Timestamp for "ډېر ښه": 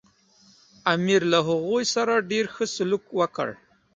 2.31-2.65